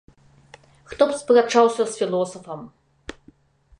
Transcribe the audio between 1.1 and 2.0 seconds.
б спрачаўся з